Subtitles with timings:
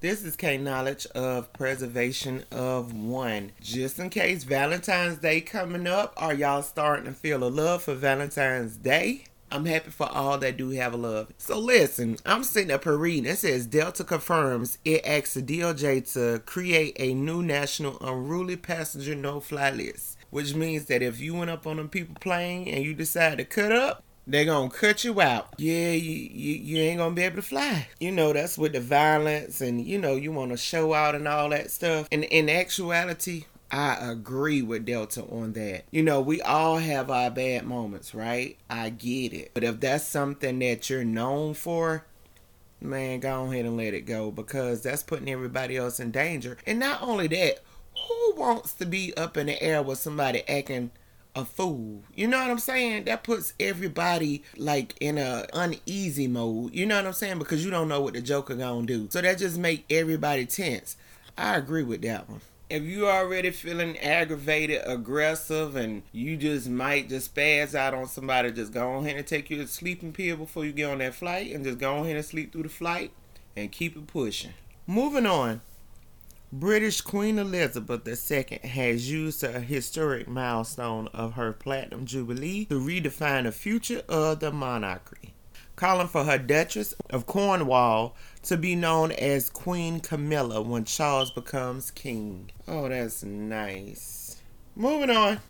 [0.00, 3.50] This is K Knowledge of Preservation of One.
[3.60, 7.94] Just in case Valentine's Day coming up, are y'all starting to feel a love for
[7.94, 9.24] Valentine's Day?
[9.50, 11.32] I'm happy for all that do have a love.
[11.36, 13.28] So listen, I'm sitting up here reading.
[13.28, 19.16] It says Delta confirms it asks the DOJ to create a new national unruly passenger
[19.16, 22.94] no-fly list, which means that if you went up on a people plane and you
[22.94, 25.54] decide to cut up, they're gonna cut you out.
[25.56, 27.88] Yeah, you, you, you ain't gonna be able to fly.
[27.98, 31.48] You know, that's with the violence and you know, you wanna show out and all
[31.48, 32.08] that stuff.
[32.12, 35.84] And in actuality, I agree with Delta on that.
[35.90, 38.58] You know, we all have our bad moments, right?
[38.68, 39.50] I get it.
[39.54, 42.04] But if that's something that you're known for,
[42.80, 46.58] man, go ahead and let it go because that's putting everybody else in danger.
[46.66, 47.60] And not only that,
[48.06, 50.90] who wants to be up in the air with somebody acting
[51.38, 52.02] a fool.
[52.14, 53.04] You know what I'm saying?
[53.04, 56.74] That puts everybody like in a uneasy mode.
[56.74, 57.38] You know what I'm saying?
[57.38, 59.08] Because you don't know what the Joker gonna do.
[59.10, 60.96] So that just make everybody tense.
[61.36, 62.40] I agree with that one.
[62.70, 68.52] If you already feeling aggravated, aggressive, and you just might just spaz out on somebody,
[68.52, 71.64] just go ahead and take your sleeping pill before you get on that flight and
[71.64, 73.12] just go ahead and sleep through the flight
[73.56, 74.52] and keep it pushing.
[74.86, 75.62] Moving on.
[76.52, 83.42] British Queen Elizabeth II has used a historic milestone of her Platinum Jubilee to redefine
[83.42, 85.34] the future of the monarchy,
[85.76, 91.90] calling for her Duchess of Cornwall to be known as Queen Camilla when Charles becomes
[91.90, 92.50] king.
[92.66, 94.40] Oh, that's nice.
[94.74, 95.40] Moving on.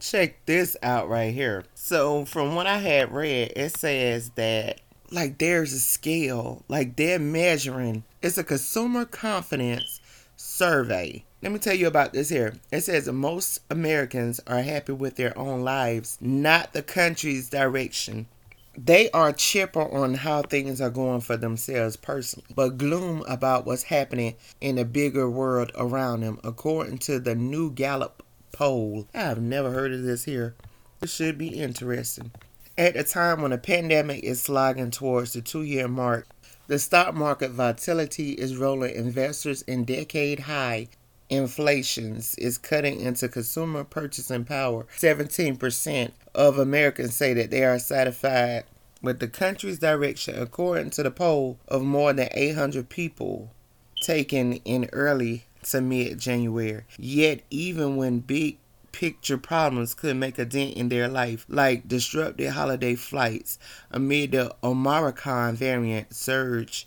[0.00, 1.64] Check this out right here.
[1.74, 7.18] So, from what I had read, it says that like there's a scale, like they're
[7.18, 8.04] measuring.
[8.20, 10.00] It's a consumer confidence
[10.42, 11.24] survey.
[11.40, 12.54] Let me tell you about this here.
[12.72, 18.26] It says most Americans are happy with their own lives, not the country's direction.
[18.76, 23.84] They are chipper on how things are going for themselves personally, but gloom about what's
[23.84, 29.06] happening in the bigger world around them, according to the new Gallup poll.
[29.14, 30.56] I have never heard of this here.
[31.00, 32.32] It should be interesting.
[32.76, 36.26] At a time when the pandemic is slogging towards the two year mark,
[36.66, 40.88] the stock market volatility is rolling investors in decade high
[41.28, 44.86] inflations is cutting into consumer purchasing power.
[44.98, 48.64] 17% of Americans say that they are satisfied
[49.00, 53.50] with the country's direction, according to the poll of more than 800 people
[54.02, 56.82] taken in early to mid January.
[56.98, 58.58] Yet, even when big
[58.92, 63.58] picture problems could make a dent in their life, like disrupted holiday flights
[63.90, 66.86] amid the Omicron variant surge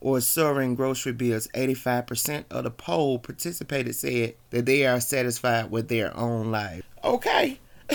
[0.00, 1.48] or soaring grocery bills.
[1.54, 6.82] 85% of the poll participated said that they are satisfied with their own life.
[7.02, 7.58] Okay.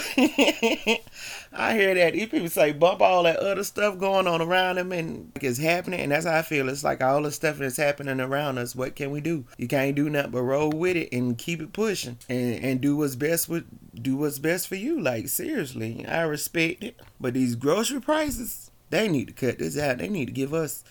[1.51, 2.13] I hear that.
[2.13, 5.99] These people say bump all that other stuff going on around them and it's happening,
[5.99, 6.69] and that's how I feel.
[6.69, 8.75] It's like all the stuff that's happening around us.
[8.75, 9.45] What can we do?
[9.57, 12.97] You can't do nothing but roll with it and keep it pushing and, and do
[12.97, 13.65] what's best with
[14.01, 15.01] do what's best for you.
[15.01, 16.99] Like seriously, I respect it.
[17.19, 19.97] But these grocery prices, they need to cut this out.
[19.97, 20.83] They need to give us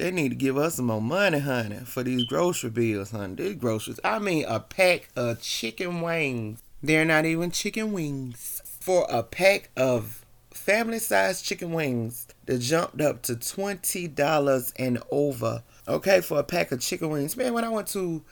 [0.00, 3.34] they need to give us some more money, honey, for these grocery bills, honey.
[3.34, 4.00] These groceries.
[4.02, 6.62] I mean, a pack of chicken wings.
[6.82, 13.00] They're not even chicken wings for a pack of family sized chicken wings that jumped
[13.00, 15.62] up to $20 and over.
[15.86, 17.36] Okay, for a pack of chicken wings.
[17.36, 18.22] Man, when I went to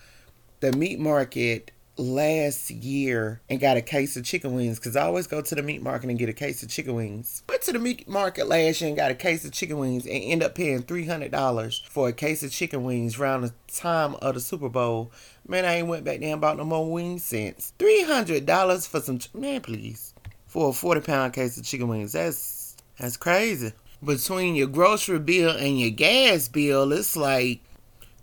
[0.60, 5.26] the meat market last year and got a case of chicken wings because I always
[5.26, 7.42] go to the meat market and get a case of chicken wings.
[7.48, 10.14] Went to the meat market last year and got a case of chicken wings and
[10.14, 14.40] end up paying $300 for a case of chicken wings around the time of the
[14.40, 15.12] Super Bowl.
[15.46, 17.72] Man, I ain't went back there and bought no more wings since.
[17.78, 20.14] $300 for some, man, please
[20.48, 22.12] for a 40 pound case of chicken wings.
[22.12, 23.72] That's that's crazy.
[24.02, 27.60] Between your grocery bill and your gas bill, it's like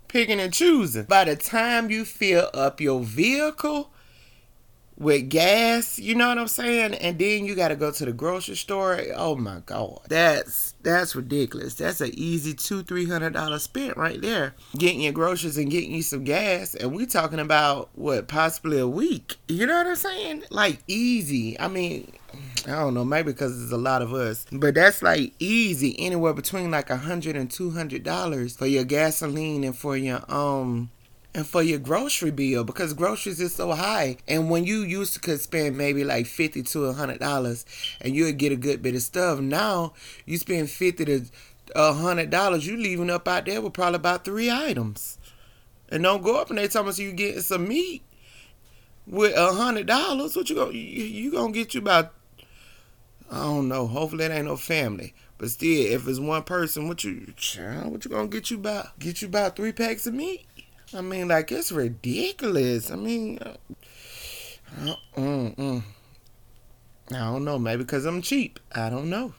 [0.08, 1.04] picking and choosing.
[1.04, 3.90] By the time you fill up your vehicle
[4.98, 6.94] with gas, you know what I'm saying?
[6.94, 9.00] And then you got to go to the grocery store.
[9.14, 11.74] Oh my god, that's that's ridiculous.
[11.74, 15.92] That's an easy two three hundred dollar spent right there, getting your groceries and getting
[15.92, 16.74] you some gas.
[16.74, 19.36] And we talking about what possibly a week.
[19.48, 20.44] You know what I'm saying?
[20.50, 21.58] Like easy.
[21.60, 22.12] I mean.
[22.66, 26.32] I don't know, maybe because there's a lot of us, but that's like easy, anywhere
[26.32, 30.90] between like a hundred and two hundred dollars for your gasoline and for your um
[31.32, 34.16] and for your grocery bill because groceries is so high.
[34.26, 37.64] And when you used to could spend maybe like fifty to a hundred dollars
[38.00, 39.92] and you would get a good bit of stuff, now
[40.24, 41.24] you spend fifty to
[41.76, 45.18] a hundred dollars, you leaving up out there with probably about three items.
[45.88, 48.02] And don't go up and they tell us you getting some meat
[49.06, 50.34] with a hundred dollars.
[50.34, 52.12] What you gonna you, you gonna get you about
[53.30, 53.86] I don't know.
[53.86, 55.14] Hopefully it ain't no family.
[55.38, 58.98] But still, if it's one person, what you child, what you gonna get you about?
[58.98, 60.46] Get you about three packs of meat?
[60.94, 62.90] I mean, like it's ridiculous.
[62.90, 63.56] I mean, uh,
[64.82, 65.82] uh, mm, mm.
[67.10, 67.58] I don't know.
[67.58, 68.60] Maybe because I'm cheap.
[68.72, 69.34] I don't know.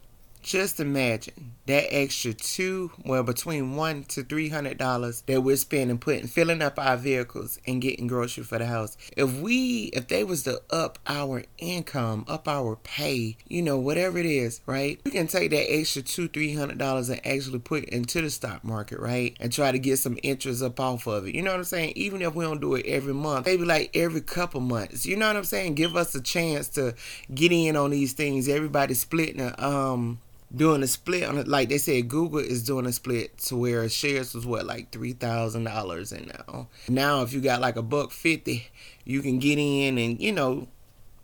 [0.48, 5.98] Just imagine that extra two, well, between one to three hundred dollars that we're spending
[5.98, 8.96] putting filling up our vehicles and getting groceries for the house.
[9.18, 14.20] If we, if they was to up our income, up our pay, you know, whatever
[14.20, 15.02] it is, right?
[15.04, 18.64] We can take that extra two, three hundred dollars and actually put into the stock
[18.64, 19.36] market, right?
[19.42, 21.36] And try to get some interest up off of it.
[21.36, 21.92] You know what I'm saying?
[21.98, 25.06] Even if we don't do it every month, maybe like every couple months.
[25.06, 25.76] You know what I'm saying?
[25.76, 26.96] Give us a chance to
[27.36, 28.48] get in on these things.
[28.48, 30.20] Everybody splitting a um
[30.56, 31.48] doing a split on it.
[31.48, 35.14] Like they said, Google is doing a split to where shares was what like three
[35.14, 38.68] thousand dollars, and now now if you got like a buck fifty,
[39.04, 40.68] you can get in, and you know,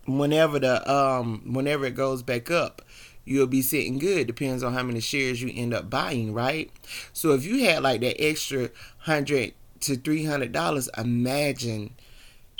[0.06, 2.82] whenever the um whenever it goes back up.
[3.26, 4.26] You'll be sitting good.
[4.26, 6.70] Depends on how many shares you end up buying, right?
[7.14, 8.68] So if you had like that extra
[8.98, 11.94] hundred to three hundred dollars, imagine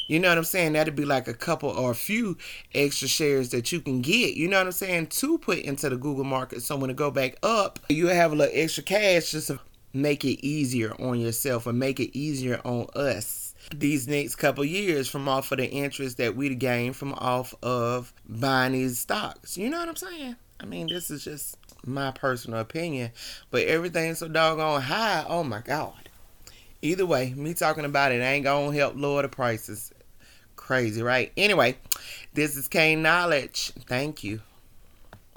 [0.06, 0.73] you know what I'm saying?
[0.75, 2.37] That'd be like a couple or a few
[2.75, 4.35] extra shares that you can get.
[4.35, 5.09] You know what I'm saying?
[5.09, 6.62] To put into the Google market.
[6.62, 9.61] So when it go back up, you have a little extra cash just to
[9.93, 15.09] make it easier on yourself and make it easier on us these next couple years
[15.09, 19.56] from off of the interest that we gain from off of buying these stocks.
[19.56, 20.37] You know what I'm saying?
[20.61, 21.56] I mean, this is just
[21.87, 23.11] my personal opinion,
[23.51, 25.25] but everything's so doggone high.
[25.29, 26.11] Oh my God.
[26.83, 29.93] Either way, me talking about it ain't gonna help lower the prices.
[30.65, 31.31] Crazy, right?
[31.37, 31.77] Anyway,
[32.33, 33.71] this is Kane Knowledge.
[33.87, 34.41] Thank you.